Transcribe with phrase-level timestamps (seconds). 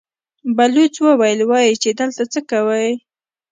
[0.55, 2.91] بلوڅ وويل: وايي چې دلته څه کوئ؟